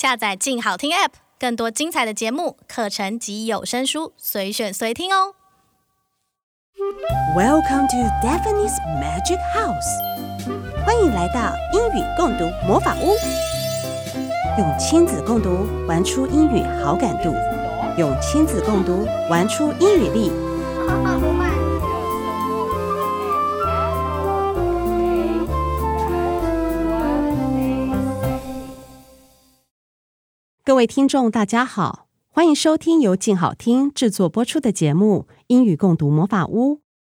[0.00, 5.34] 下载“静好听 ”App，更多精彩的节目、课程及有声书，随选随听哦。
[7.36, 13.14] Welcome to Daphne's Magic House，欢迎来到英语共读魔法屋。
[14.56, 17.34] 用亲子共读玩出英语好感度，
[17.98, 20.32] 用亲子共读玩出英语力。
[30.70, 36.76] 各位听众，大家好，欢迎收听由静好听制作播出的节目《英语共读魔法屋》。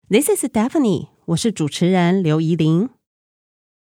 [0.10, 2.90] This is Daphne，我是主持人刘怡伶。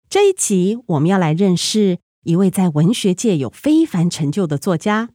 [0.10, 5.10] 这一集我们要来认识一位在文学界有非凡成就的作家。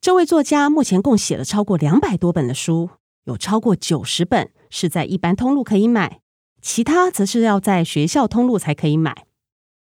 [0.00, 2.90] 这位作家目前共写了超过两百多本的书，
[3.24, 6.20] 有超过九十本是在一般通路可以买，
[6.62, 9.26] 其他则是要在学校通路才可以买。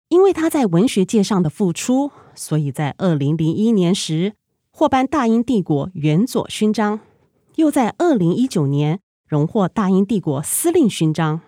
[0.10, 2.10] 因为他在文学界上的付出。
[2.36, 4.34] 所以在二零零一年时
[4.72, 7.00] 获颁大英帝国元佐勋章，
[7.56, 11.42] 又在二零一九年荣获大英帝国司令勋章。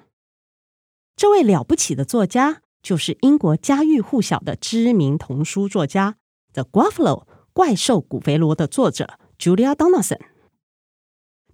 [1.16, 6.16] 这位了不起的作家就是英国家喻户晓的知名童书作家
[6.54, 10.20] 《The Gruffalo 怪兽古肥罗》的作者 Julia Donaldson。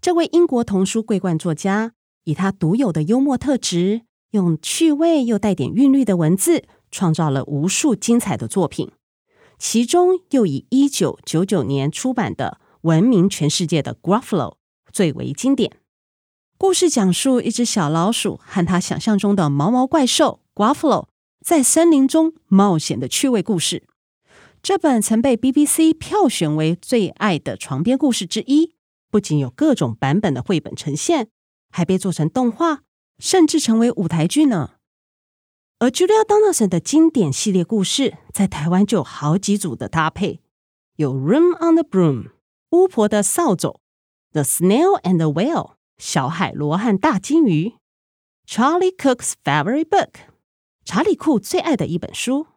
[0.02, 1.94] 这位英国童书桂冠作家，
[2.26, 8.92] 以他独有的幽默特质，用趣味又带点韵律的文字，创造了无数精彩的作品。
[9.58, 14.52] 其中又以一九九九年出版的闻名全世界的《Gruffalo》
[14.92, 15.78] 最为经典。
[16.58, 21.08] 故事讲述一只小老鼠和他想象中的毛毛怪兽 Gruffalo
[21.46, 23.84] 在森林中冒险的趣味故事。
[24.62, 28.76] 这本曾被 BBC 票选为最爱的床边故事之一，
[29.12, 31.28] 不仅有各种版本的绘本呈现，
[31.70, 32.84] 还被做成动画，
[33.20, 34.76] 甚至成为舞台剧呢。
[35.84, 40.40] 而 Julia Donaldson 的经典系列故事，在台湾就有好几组的搭配，
[40.96, 42.24] 有《Room on the Broom》
[42.70, 43.68] 巫婆的扫帚，
[44.32, 47.74] 《The Snail and the Whale》小海螺和大鲸鱼，
[48.50, 50.08] 《Charlie Cook's Favorite Book》
[50.86, 52.44] 查理库最爱的一本书，《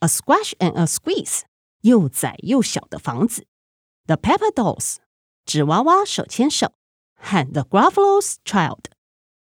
[0.00, 1.40] A Squash and a Squeeze》
[1.80, 3.46] 又窄又小的房子，
[4.06, 4.96] 《The Pepper Dolls》
[5.46, 6.72] 纸娃娃手牵手，
[7.14, 8.80] 和《The Gruffalo's Child》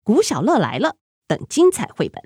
[0.05, 0.95] 古小乐来了
[1.27, 2.23] 等精彩绘本。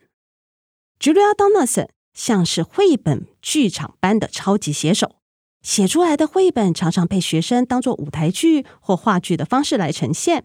[1.00, 5.16] Julia Donaldson 像是绘本剧场般的超级写手，
[5.62, 10.44] 写出来的绘本常常被学生当作舞台剧或话剧的方式来呈现。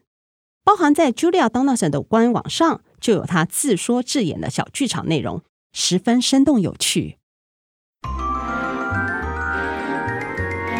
[0.62, 7.18] 包含在 Julia Donaldson 的官网上，就有他自说自演的小剧场内容，十分生动有趣。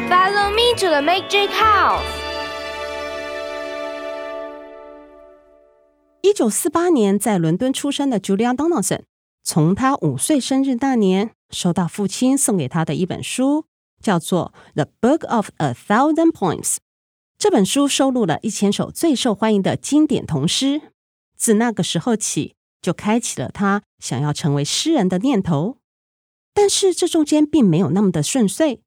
[0.08, 2.04] Follow me to the Magic House。
[6.22, 9.00] 一九四八年在伦敦出生的 Julia Donaldson。
[9.46, 13.66] 从他五岁生日那年，收到父亲送给他的一本书，
[14.02, 16.62] 叫做《The Book of a Thousand Poems》。
[17.36, 20.80] 这本书收录了一千首最受欢迎的经典童诗。
[21.36, 25.76] 自那个时候起，就开启了他想要成为诗人的念头。
[26.54, 28.80] 但是这中间并没有那么的顺遂。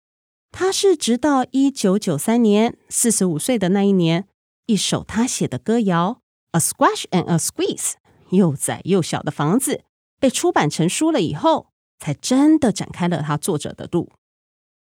[0.51, 4.27] 他是直到一九九三年四十五岁的那一年，
[4.65, 6.21] 一首他写的歌谣
[6.57, 7.91] 《A Squash and a Squeeze》
[8.31, 9.83] 又窄又小的房子。
[10.19, 14.11] 被出版成书了以后，才真的展开了他作者的路。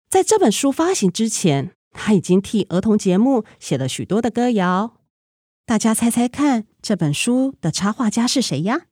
[0.08, 4.96] 在这本书发行之前，他已经替儿童节目写了许多的歌谣。
[5.66, 8.86] 大家猜猜看，这本书的插画家是谁呀？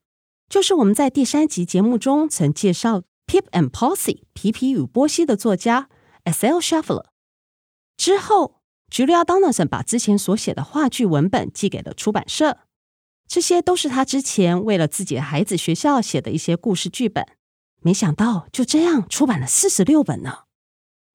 [0.48, 3.96] 就是我们在第三集节目中曾介绍《Pip and Posy》
[4.34, 5.88] 皮皮与波西的作家
[6.24, 6.58] S.L.
[6.58, 7.06] Shuffler。
[7.96, 8.60] 之后
[8.90, 12.58] ，Julia Donaldson 把之前所写的话剧文本寄给了出版社。
[13.28, 17.26] 这些都是他之前为了自己的孩子学校写的一些故事剧本，
[17.82, 20.44] 没想到就这样出版了四十六本呢。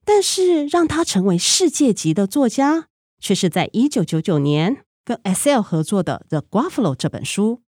[0.04, 2.88] 但是让他成为世界级的作家，
[3.20, 5.62] 却是在一九九九年跟 S.L.
[5.62, 7.62] 合作的《The Gruffalo》这本书，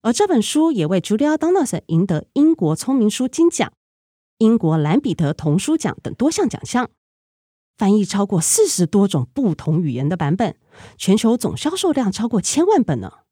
[0.00, 3.72] 而这本书也为 Julia Donaldson 赢得英国聪明书金奖、
[4.38, 6.88] 英国兰彼得童书奖等多项奖项，
[7.76, 10.56] 翻译超过四十多种不同语言的版本，
[10.96, 13.23] 全球总销售量超过千万本呢。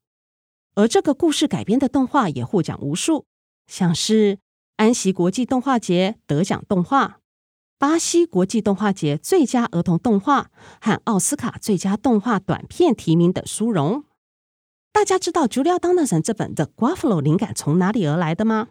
[0.75, 3.25] 而这个故事改编的动画也获奖无数，
[3.67, 4.39] 像是
[4.77, 7.19] 安锡国际动画节得奖动画、
[7.77, 10.49] 巴西国际动画节最佳儿童动画
[10.81, 14.03] 和奥斯卡最佳动画短片提名等殊荣。
[14.91, 18.69] 大家知道 Julia Donaldson 这本《The Gruffalo》灵感从哪里而来的吗？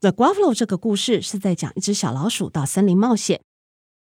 [0.00, 3.40] The Gruffalo》这个故事是在讲一只小老鼠到森林冒险，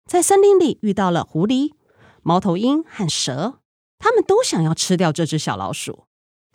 [0.06, 1.74] 在森林里遇到了狐狸、
[2.22, 3.60] 猫头鹰和蛇，
[3.98, 6.07] 他们都想要吃掉这只小老鼠。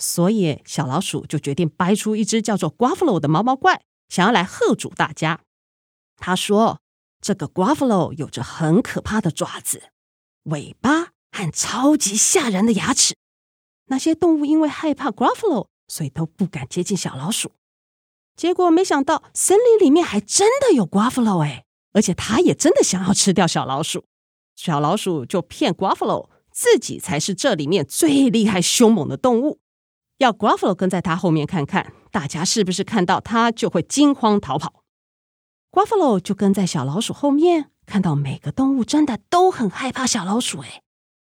[0.03, 5.43] 所以，小老鼠就决定掰出一只叫做 Grufflo 的毛毛怪，想要来吓阻大家。
[6.17, 6.81] 他说
[7.23, 9.91] ：“这个 Grufflo 有着很可怕的爪子、
[10.45, 13.15] 尾巴和超级吓人的牙齿。
[13.87, 17.53] 那些动物因为害怕 Grufflo，所以都不敢接近小老鼠。
[18.35, 24.05] 结果没想到，森林里面还真的有 Grufflo 哎，而且他也真的想要吃掉小老鼠。
[24.57, 29.61] 小老鼠就骗 Grufflo 自己才是这里面最厉害、凶猛的动物。
[30.19, 34.85] 要 Gruffalo 跟在他后面看看，大家是不是看到他就会惊慌逃跑
[35.73, 40.83] ？Gruffalo 就跟在小老鼠后面，看到每个动物真的都很害怕小老鼠，哎，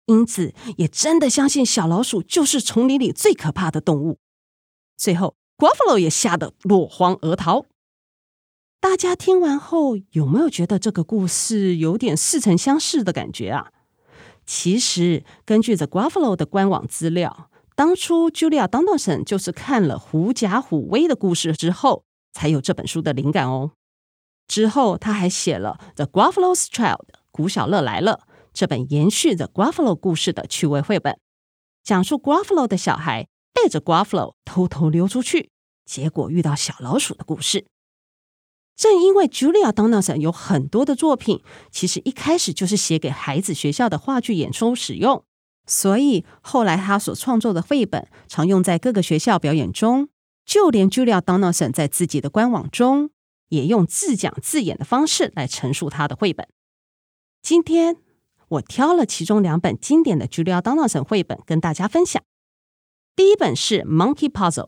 [0.07, 4.19] 因此也真的相信小老鼠就是丛林里最可怕的动物。
[4.97, 7.67] 最后，Gruffalo 也吓得落荒而逃。
[8.81, 13.73] 大家听完后，有没有觉得这个故事有点似曾相识的感觉啊？
[14.47, 17.51] 其实，根据 The Gruffalo 的官网资料。
[17.77, 23.73] 当初 Julia Donaldson 就是看了《狐假虎威》的故事之后，才有这本书的灵感哦。
[24.49, 26.97] 之后，他还写了《The Gruffalo's Child》
[27.31, 31.19] 古小乐来了这本延续 The Gruffalo 故事的趣味绘本，
[31.85, 35.51] 讲述 Gruffalo 的小孩背着 Gruffalo 偷偷溜出去，
[35.85, 37.67] 结果遇到小老鼠的故事。
[38.75, 45.23] 正因为 Julia Donaldson 有很多的作品，其实一开始就是写给孩子学校的话剧演出使用。
[45.67, 50.09] 所以后来他所创作的绘本常用在各个学校表演中，
[50.45, 53.11] 就连 Julia Donaldson 在自己的官网中
[53.49, 56.49] 也用自讲自演的方式来陈述他的绘本。
[57.43, 57.97] 今天
[58.49, 62.23] 我挑了其中两本经典的 Julia Donaldson 绘本跟大家分享。
[63.17, 64.65] 第一本是《Monkey Puzzle》，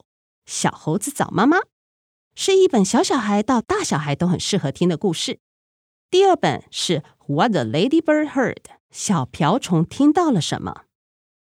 [0.47, 1.59] 小猴子找妈妈，
[2.35, 5.39] 是一本小小孩到大小孩都很适合听的故事。
[6.11, 8.55] 第二本是《What the Ladybird Heard》，
[8.91, 10.85] 小瓢虫听到了什么？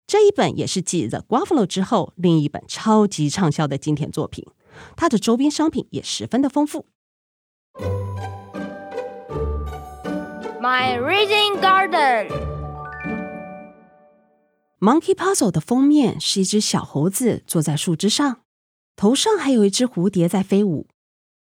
[0.07, 4.45] 这一本也是继《The Gruffalo》之后另一本超级畅销的经典作品，
[4.95, 6.85] 它的周边商品也十分的丰富。
[10.61, 12.29] My Reading Garden
[14.79, 18.41] Monkey Puzzle 的封面是一只小猴子坐在树枝上，
[18.95, 20.87] 头上还有一只蝴蝶在飞舞。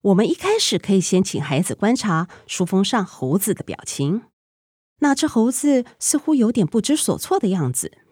[0.02, 4.22] 我们一开始可以先请孩子观察书封上猴子的表情，
[5.00, 8.03] 那只猴子似乎有点不知所措的样子。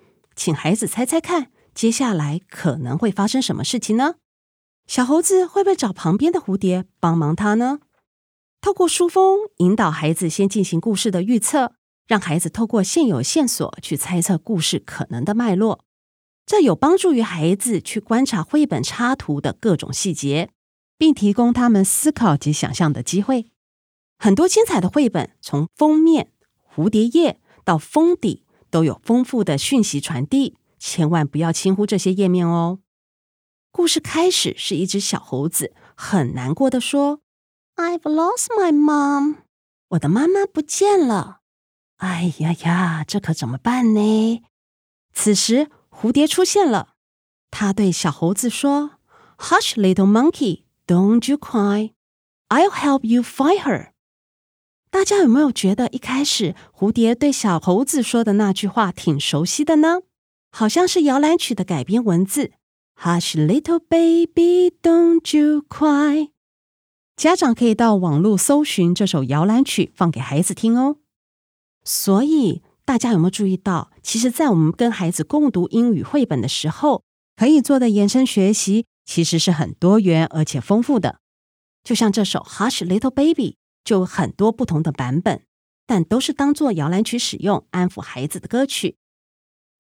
[0.44, 4.16] 请孩子猜猜看，接下来可能会发生什么事情呢？
[4.88, 7.82] 小猴子会不会找旁边的蝴蝶帮忙他呢？
[8.60, 11.76] 透过书封引导孩子先进行故事的预测，
[12.08, 15.86] 让孩子透过现有线索去猜测故事可能的脉络，
[16.48, 20.50] 这有帮助于孩子去观察绘本插图的各种细节，
[20.98, 23.52] 并提供他们思考及想象的机会。
[24.18, 26.32] 很多精彩的绘本，从封面、
[26.68, 28.44] 蝴蝶叶到封底。
[28.71, 32.79] 都有丰富的讯息传递，千万不要轻忽这些页面哦。
[33.69, 37.19] 故事开始是一只小猴子很难过的说
[37.75, 39.44] ：“I've lost my mom，
[39.89, 41.41] 我的妈妈不见了。
[41.97, 44.41] 哎呀呀，这可怎么办呢？”
[45.13, 46.95] 此时蝴蝶出现了，
[47.51, 48.91] 它对小猴子说
[49.38, 51.94] ：“Hush, little monkey, don't you cry.
[52.47, 53.91] I'll help you find her.”
[54.92, 60.02] 大家有没有觉得一开始蝴蝶对小猴子说的那句话挺熟悉的呢？
[60.52, 62.52] 好像是摇篮曲的改编文字。
[63.00, 66.32] Hush, little baby, don't you cry。
[67.16, 70.98] 家长可以到网络搜寻这首摇篮曲，放给孩子听哦。
[71.86, 77.04] 所以大家有没有注意到，其实，在我们跟孩子共读英语绘本的时候，
[77.38, 81.21] 可以做的延伸学习其实是很多元而且丰富的。
[81.81, 83.56] 就像这首 Hush, little baby。
[83.83, 85.45] 就很多不同的版本，
[85.85, 88.97] 但都是当做摇篮曲使用，安抚孩子的歌曲。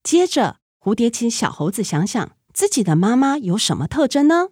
[0.03, 4.49] 接着，蝴蝶请小猴子想想自己的妈妈有什么特征呢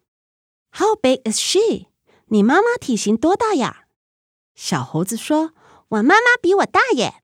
[0.71, 1.87] ？How big is she？
[2.27, 3.85] 你妈妈体型多大呀？
[4.55, 5.53] 小猴子说
[5.89, 7.23] ：“我妈妈比我大耶。”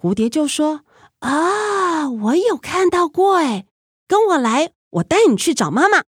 [0.00, 0.84] 蝴蝶就说
[1.20, 3.66] ：“啊，我有看到过哎，
[4.08, 6.04] 跟我来，我带你去找妈妈。”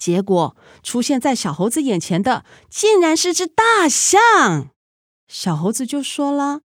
[0.00, 4.70] 结果出现在小猴子眼前的，竟然是只大象。
[5.28, 6.62] 小猴子就说了：“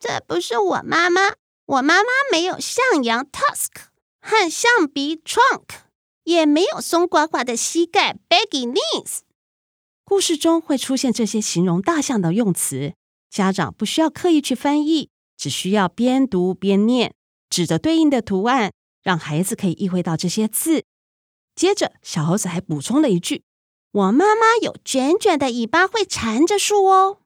[0.00, 1.34] 这不是我妈妈，
[1.66, 3.68] 我妈妈没有象牙 tusk
[4.22, 5.82] 和象鼻 trunk，
[6.24, 9.18] 也没有松垮垮的膝盖 baggy knees。”
[10.02, 12.94] 故事中会出现这些形容大象的用词，
[13.30, 17.14] 家长不需要刻意去翻译，只需要边读边念，
[17.50, 18.72] 指着对应的图案，
[19.02, 20.84] 让孩子可以意会到这些字。
[21.60, 23.44] 接着，小猴子还补充了一句
[23.92, 27.18] ：“我妈妈有卷卷的尾巴，会缠着树哦。”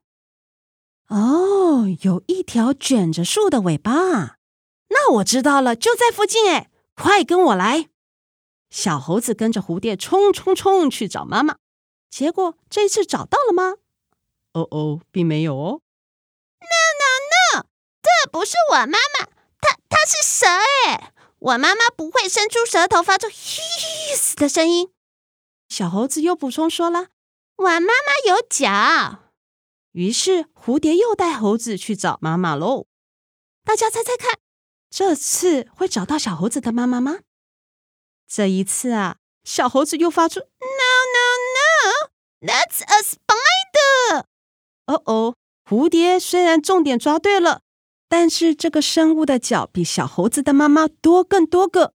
[1.07, 4.39] 哦，有一条卷着树的尾巴啊，
[4.89, 6.69] 那我知道了，就在附近哎！
[6.97, 7.91] 快跟我来！
[8.71, 11.59] 小猴子跟着蝴蝶冲冲冲去找妈妈，
[12.11, 13.75] 结果这次找到了吗？
[14.55, 15.81] 哦哦，并没有哦。
[16.59, 16.67] No
[16.99, 17.67] no no，
[18.03, 19.27] 这不是我妈妈，
[19.61, 20.47] 她她是蛇
[20.89, 21.13] 哎！
[21.39, 23.29] 我妈妈不会伸出舌头发出
[24.11, 24.93] 意思的声音。
[25.69, 27.09] 小猴子又补充说了
[27.57, 27.89] ：“我妈妈
[28.27, 29.31] 有脚。”
[29.93, 32.87] 于是蝴蝶又带猴子去找妈妈喽。
[33.65, 34.39] 大家猜猜看，
[34.91, 37.21] 这次会找到小猴子的妈妈吗？
[38.29, 40.47] 这一次啊，小猴子又发出 “no
[41.15, 41.27] no
[42.47, 44.25] no”，That's a spider。
[44.87, 47.63] 哦哦，蝴蝶虽然重点抓对了，
[48.09, 51.95] 但是这个生物的脚比小猴子的妈妈多更多个，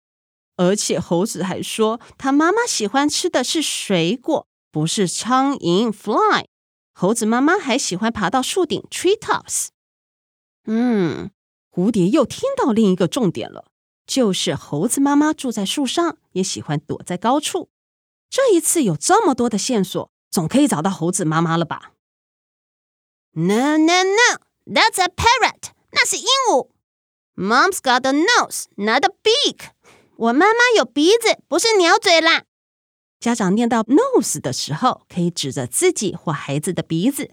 [0.57, 6.45] 而且猴子还说，他妈妈喜欢吃的是水果，不是苍蝇 （fly）。
[6.93, 9.67] 猴子妈妈还喜欢爬到树顶 （tree tops）。
[10.65, 11.31] 嗯，
[11.71, 13.71] 蝴蝶又听到另一个重点了。
[14.05, 17.69] 就是猴子妈妈住在树上，也喜欢躲在高处。
[18.29, 21.91] 这一次有这么多的线索，总可以找到猴子妈妈了吧
[23.33, 25.71] ？No, no, no, that's a parrot.
[25.91, 26.69] 那是鹦鹉。
[27.35, 29.71] Mom's got a nose, not a beak.
[30.17, 32.43] 我妈妈有鼻子，不是鸟嘴啦。
[33.19, 37.31] 家长念到 nose 的时候，可以指着自己或孩子的鼻子；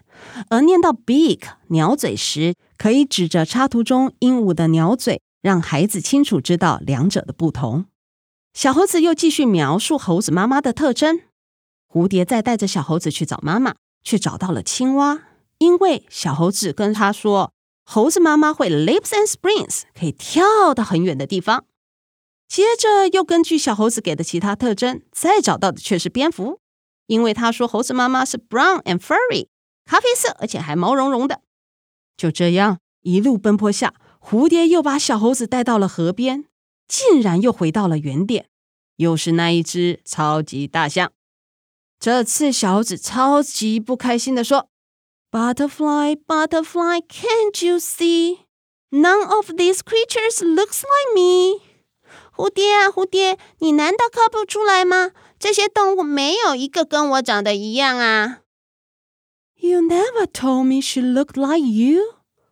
[0.50, 5.20] 而念到 beak 鸟嘴时，可以指着插图中鹦鹉的鸟嘴。
[5.40, 7.84] 让孩子清楚知道两者的不同。
[8.54, 11.20] 小猴子又继续描述猴子妈妈的特征。
[11.86, 15.24] 蝴蝶再带着小猴子去找妈妈，却找到了青蛙，
[15.58, 17.52] 因为小猴子跟他说，
[17.84, 21.66] 猴子妈妈会 leaps and springs，可以跳到很远的地方。
[22.54, 26.60] 接着又根据小猴子给的其他特征，再找到的却是蝙蝠，
[27.08, 29.48] 因为他说猴子妈妈是 brown and furry，
[29.84, 31.40] 咖啡色，而且还毛茸茸的。
[32.16, 33.94] 就这样一路奔波下。
[34.20, 36.44] 蝴蝶又把小猴子带到了河边，
[36.86, 38.46] 竟然又回到了原点，
[38.98, 41.10] 又是那一只超级大象。
[41.98, 44.68] 这次小猴子超级不开心地说
[45.32, 48.44] ：“Butterfly, butterfly, can't you see?
[48.90, 51.63] None of these creatures looks like me.”
[52.36, 55.12] 蝴蝶啊，蝴蝶，你难道看不出来吗？
[55.38, 58.40] 这些动物没有一个跟我长得一样啊。
[59.56, 62.00] You never told me she looked like you.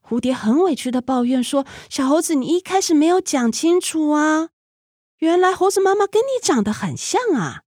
[0.03, 4.51] 蝴蝶很委屈的抱怨说：“小猴子，你一开始没有讲清楚啊！
[5.19, 7.63] 原来猴子妈妈跟你长得很像啊！”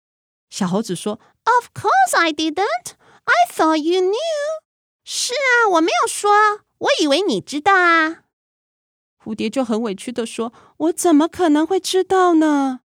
[0.51, 2.95] 小猴子说：“Of course I didn't.
[3.25, 4.15] I thought you knew.”
[5.05, 6.31] 是啊，我没有说，
[6.79, 8.25] 我以为你知道啊。
[9.23, 12.81] 蝴蝶就很委屈的说：“我怎么可能会知道呢？”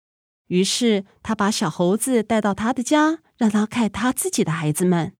[0.47, 5.13] 于是他把小猴子带到他的家，让他看他自己的孩子们。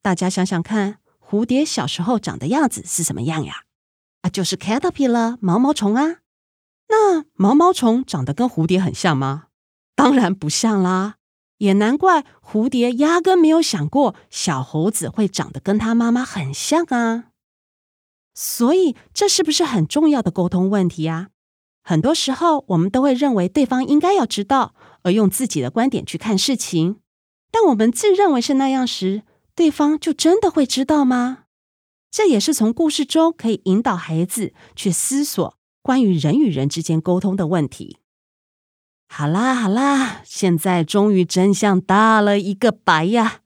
[0.00, 0.98] 大家想想看。
[1.28, 3.64] 蝴蝶小时候长的样子是什么样呀？
[4.20, 6.18] 啊，就是 caterpillar 毛毛虫啊。
[6.88, 9.48] 那毛毛虫长得跟蝴蝶很像吗？
[9.96, 11.16] 当然不像啦。
[11.58, 17.30] 也难怪蝴蝶压根没有想过小猴子会长得跟他妈妈很像啊。
[18.32, 21.30] 所以这是不是很重要的沟通问题呀？
[21.88, 26.96] 很多时候我们都会认为对方应该要知道，而用自己的观点去看事情。
[27.52, 29.22] 但我们自认为是那样时，
[29.54, 31.44] 对方就真的会知道吗？
[32.10, 37.98] 这也是从故事中可以引导孩子去思索关于人与人之间沟通的问题。
[39.06, 43.42] 好啦好啦，现在终于真相大了一个白呀！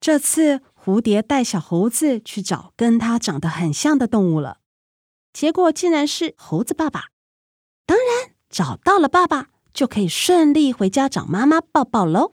[0.00, 4.58] 这次蝴蝶带小猴子去找跟它长得很像的动物了，
[5.32, 7.10] 结果竟然是猴子爸爸。
[7.88, 12.32] 当然，找到了爸爸就可以顺利回家找妈妈抱抱喽。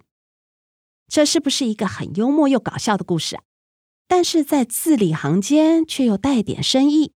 [1.07, 3.43] 这是不是一个很幽默又搞笑的故事啊？
[4.05, 7.13] 但是在字里行间却又带点深意。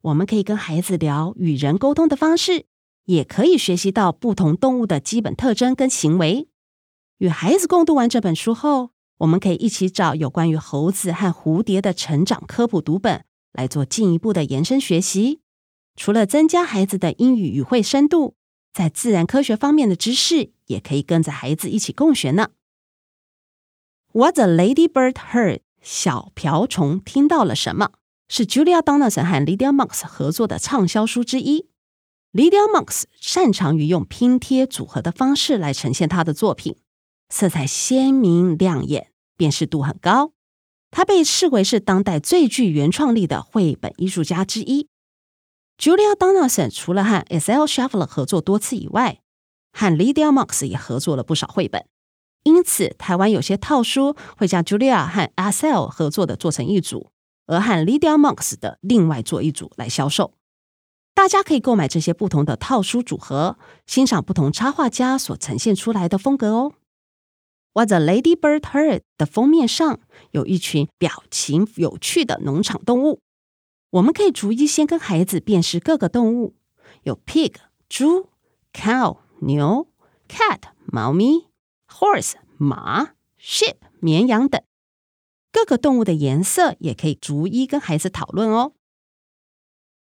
[0.00, 2.66] 我们可以跟孩子聊与人沟通的方式，
[3.04, 6.48] 也可以学习到不同动物的基本特征跟行为。
[7.18, 15.41] 与孩子共读完这本书后，我们可以一起找有关于猴子和蝴蝶的成长科普读本来做进一步的延伸学习。
[15.96, 18.34] 除了增加孩子的英语语汇深度，
[18.72, 22.50] 在自然科学方面的知识也可以跟着孩子一起共学呢。
[24.12, 27.92] What the ladybird heard，小瓢虫听到了什么？
[28.28, 31.66] 是 Julia Donaldson 和 Lydia Monks 合作的畅销书之一。
[32.32, 36.76] Lydia Monks 擅长于用拼贴组合的方式来呈现她的作品，
[37.28, 40.32] 色彩鲜明亮眼，辨识度很高。
[40.90, 44.88] 他被视为是当代最具原创力的绘本艺术家之一。
[45.82, 47.66] Julia Donaldson 除了和 S.L.
[47.66, 49.18] s h a f f l e r 合作多次以外，
[49.72, 51.84] 和 Lydia Monks 也合作了不少绘本。
[52.44, 57.10] 因此，台湾有些套书会将 Julia 和 Estelle 合作的做成一组，
[57.48, 60.34] 而和 Lydia Monks 的另外做一组来销售。
[61.14, 66.74] 大家可以购买这些不同的套书组合，欣赏不同插画家所呈现出来的风格哦。
[67.72, 69.98] What the Ladybird Heard 的封面上
[70.30, 73.18] 有一群表情有趣的农场动物，
[73.92, 76.56] 我们可以逐一先跟孩子辨识各个动物，
[77.02, 77.56] 有 pig
[77.90, 78.30] 猪、
[78.72, 79.86] cow 牛、
[80.26, 81.48] cat 猫咪、
[81.86, 84.62] horse 马、sheep 绵羊等。
[85.50, 88.72] 各个动物的颜色也可以逐一跟孩子讨论哦。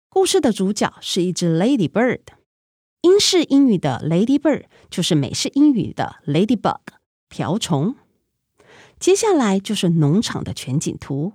[0.09, 2.23] 故事的主角是一只 ladybird，
[3.03, 6.81] 英式英语的 ladybird 就是美式英语的 ladybug
[7.29, 7.97] 瓢虫。
[8.99, 11.35] 接下来就是农场的全景图，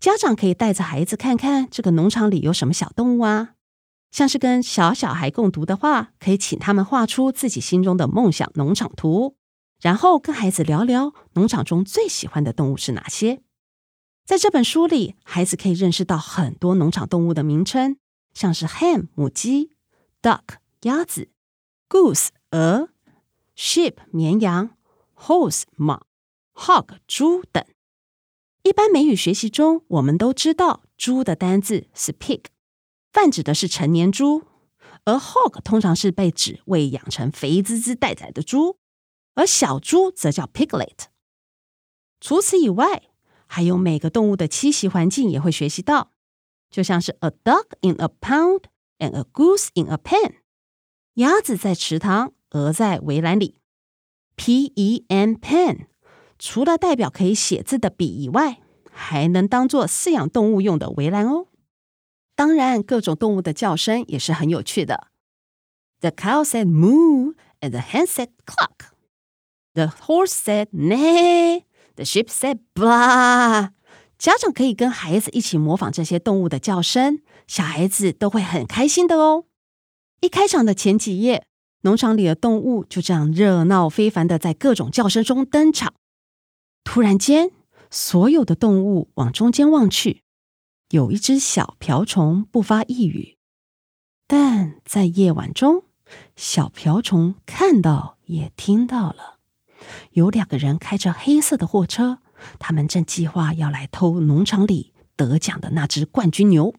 [0.00, 3.50] 家长可以带着孩子看看这个农场里有什么小动物啊。
[4.10, 9.36] 像是跟小小孩共读的话，可以请他们画出自己心中的梦想农场图，
[9.80, 13.42] 然后跟孩子聊聊农场中最喜欢的动物是哪些。
[14.24, 17.98] 在这本书里，孩子可以认识到很多农场动物的名称，
[18.32, 19.70] 像是 hen 母鸡、
[20.22, 21.28] duck 鸭子、
[21.88, 22.88] goose 鹅、
[23.54, 24.70] sheep 绵羊、
[25.14, 26.00] horse 马。
[26.54, 27.64] hog 猪等，
[28.62, 32.42] 一般美语学习中，我们都知道猪的单字是 pig，
[33.12, 34.42] 泛指的是成年猪；
[35.04, 38.76] 而 hog 通常是被指喂养成肥滋滋待宰的猪，
[39.34, 41.06] 而小猪则叫 piglet。
[42.20, 43.04] 除此以外，
[43.46, 46.12] 还有每个动物的栖息环境也会学习到，
[46.70, 48.64] 就像是 a duck in a pond
[48.98, 50.34] and a goose in a pen，
[51.14, 53.56] 鸭子在池塘，鹅在围栏里
[54.36, 55.89] ，pen pen。
[56.42, 61.48] 除了代表可以写字的笔以外，还能当做饲养动物用的围栏哦。
[62.34, 65.08] 当然，各种动物的叫声也是很有趣的。
[66.00, 68.94] The cow said moo, and the hen said cluck.
[69.74, 73.72] The horse said neigh, the sheep said blah.
[74.16, 79.44] 家长可以跟孩子一起模仿这些动物的叫声，小孩子都会很开心的哦。
[80.20, 81.44] 一开场的前几页，
[81.82, 85.92] 农场里的动物就这样热闹非凡的在各种叫声中登场。
[86.84, 87.50] 突然间，
[87.90, 90.22] 所有的动物往中间望去，
[90.90, 93.36] 有一只小瓢虫不发一语。
[94.26, 95.84] 但在夜晚中，
[96.36, 99.38] 小瓢虫看到也听到了，
[100.12, 102.18] 有两个人开着黑色的货车，
[102.58, 106.74] 他们正计划要来偷农场里得奖的那只冠军牛。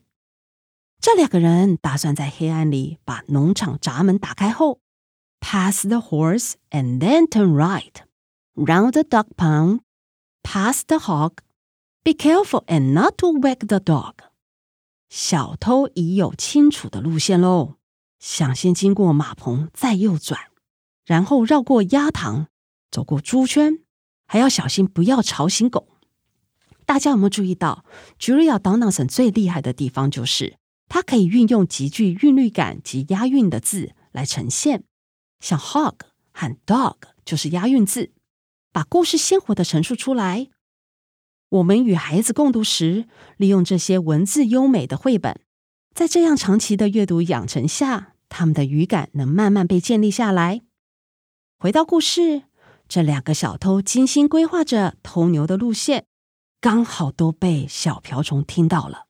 [1.00, 4.80] 这两个人打算在黑暗里把农场闸门打开后
[5.40, 8.04] ，pass the horse and then turn right
[8.54, 9.80] round the duck pond.
[10.44, 11.38] Pass the hog.
[12.04, 14.16] Be careful and not to wake the dog.
[15.10, 17.76] 小偷已有清楚的路线喽，
[18.20, 20.40] 想先经过马棚，再右转，
[21.06, 22.48] 然后绕过鸭塘，
[22.90, 23.80] 走过猪圈，
[24.26, 25.88] 还要小心不要吵醒狗。
[26.86, 27.86] 大家有没有注意到
[28.20, 34.84] ，Julia Donaldson 最厉害的地方就是，她可以运用极具韵律感及押韵的字来呈现，
[35.40, 35.96] 像 hog
[36.34, 38.12] 和 dog 就是押韵字。
[38.72, 40.50] 把故事鲜活的陈述出来。
[41.50, 43.06] 我们与孩子共读时，
[43.36, 45.42] 利用这些文字优美的绘本，
[45.94, 50.62] 在这样长期的阅读养成下，他们的语感能慢慢被建立下来。
[51.60, 52.44] 回到故事，
[52.88, 56.06] 这两个小偷精心规划着偷牛的路线，
[56.62, 59.08] 刚好都被小瓢虫听到了。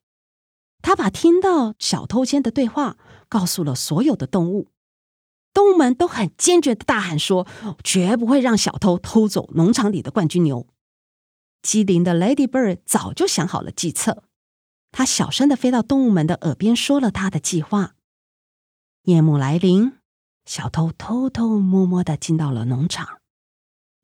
[0.81, 2.97] 他把听到小偷间的对话
[3.29, 4.70] 告诉了所有的动物。
[5.53, 7.47] 动物们都很坚决的大喊说
[7.83, 10.67] ：“绝不会让小偷偷走农场里的冠军牛。”
[11.61, 14.23] 机灵的 Ladybird 早就想好了计策，
[14.91, 17.95] 他小声的飞到动物们的耳边说了他的计划。
[19.03, 19.93] 夜幕来临，
[20.45, 23.19] 小偷偷偷摸摸的进到了农场。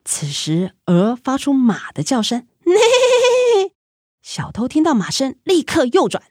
[0.05, 3.73] 此时，鹅发出马的叫声，咩！
[4.21, 6.23] 小偷听到马声，立刻右转。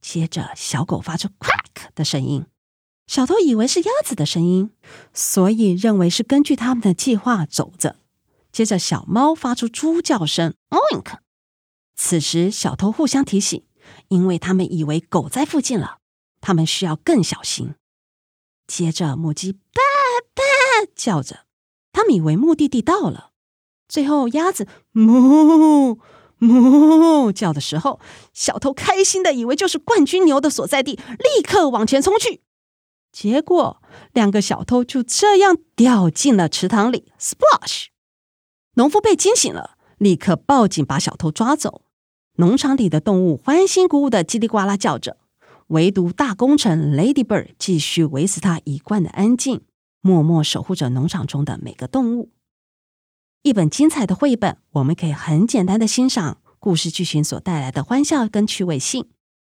[0.00, 2.46] 接着，小狗发出 quack 的声音。
[3.12, 4.70] 小偷以为是鸭子的声音，
[5.12, 7.96] 所以认为是根据他们的计划走着。
[8.50, 11.18] 接着，小猫发出猪叫声，oink。
[11.94, 13.66] 此时，小偷互相提醒，
[14.08, 15.98] 因为他们以为狗在附近了，
[16.40, 17.74] 他们需要更小心。
[18.66, 19.58] 接着，母鸡叭
[20.34, 20.42] 叭
[20.96, 21.40] 叫着，
[21.92, 23.32] 他们以为目的地到了。
[23.88, 25.98] 最后，鸭子哞
[26.40, 28.00] 哞叫的时候，
[28.32, 32.40] 小偷开心的以为就是冠军牛的所在地，立刻往前冲去。
[33.12, 33.82] 结果，
[34.14, 37.88] 两个小偷就这样掉进了池塘里，splash！
[38.74, 41.82] 农夫被惊醒了，立刻报警把小偷抓走。
[42.36, 45.18] 农场里的动物欢欣鼓舞的叽里呱啦叫着，
[45.66, 49.60] 唯独大功臣 Ladybird 继续维持他一贯的安静，
[50.00, 52.30] 默默守护着农场中的每个动物。
[53.42, 59.10] 一本精彩的绘本，我们可以很简单的欣赏故事剧情所带来的欢笑跟趣味性，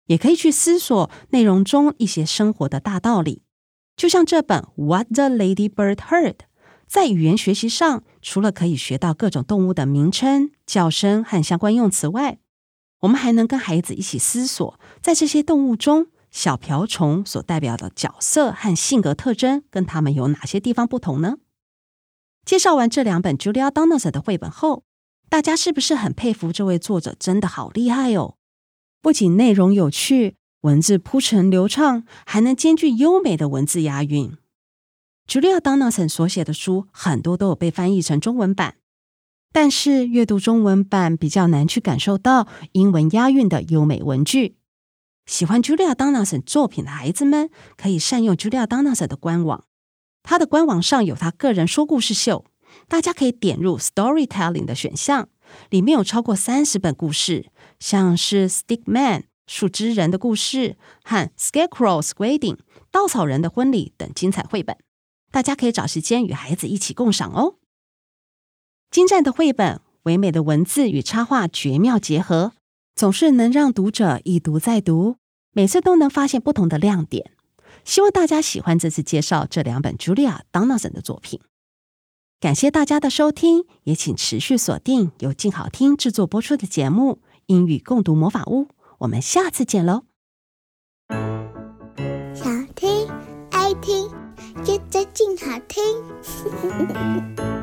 [0.08, 3.45] 也可以去思索内容中一些生活的大道理。
[3.96, 6.34] 就像这本《What the Ladybird Heard》，
[6.86, 12.38] 在语言学习上，除了可以学到各种动物的名称、叫声和相关用词外，
[13.00, 21.38] 我们还能跟孩子一起思索，在这些动物中，小瓢虫所代表的角色和性格特征跟它们有哪些地方不同呢？
[22.44, 24.84] 介绍完这两本 Julia Donaldson 的绘本后，
[25.30, 27.16] 大家是不是很佩服这位作者？
[27.18, 28.36] 真的好厉害哦！
[29.00, 34.36] 不仅内容有趣，文字铺陈流畅，还能兼具优美的文字押韵。
[35.28, 38.74] Julia Donaldson 所写的书很多都有被翻译成中文版。
[39.52, 44.56] 但是阅读中文版比较难去感受到英文押韵的优美文句。
[45.24, 49.64] 喜欢 Julia Donaldson 作品的孩子们可以善用 Julia Donaldson 的官网，
[50.24, 52.44] 他的官网上有他个人说故事秀，
[52.88, 55.28] 大家可以点入 Storytelling 的选项，
[55.70, 62.58] 里面有超过三十本故事，像是 Stick Man 树枝人的故事和 Scarecrow's Wedding
[62.90, 64.76] 稻草人的婚礼等精彩绘本，
[65.30, 67.56] 大家可以找时间与孩子一起共赏哦。
[68.90, 72.52] 精湛的绘本，唯美的文字与插画绝妙结合，
[72.94, 75.16] 总是能让读者一读再读，
[75.52, 77.32] 每次都能发现不同的亮点。
[77.84, 81.40] 希望大家喜欢这次介绍这两本 Julia Donaldson 的作品。
[82.40, 88.64] 感谢大家的收听，也请持续锁定由静好听制作播出的节目《英语共读魔法屋》。
[88.98, 90.04] 我们下次见喽！
[92.34, 93.08] 想听
[93.50, 94.10] 爱听，
[94.64, 95.82] 就在静好听。